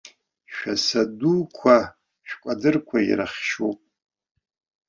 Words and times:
Шәаса 0.53 1.01
дуқәа 1.17 1.77
шәкәадырқәа 2.27 2.97
ирыхшьуп. 3.07 3.79